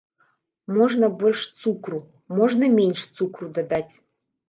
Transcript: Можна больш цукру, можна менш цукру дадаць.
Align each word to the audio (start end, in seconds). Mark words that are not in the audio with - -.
Можна 0.77 1.09
больш 1.19 1.39
цукру, 1.61 2.01
можна 2.39 2.73
менш 2.83 3.07
цукру 3.15 3.55
дадаць. 3.61 3.89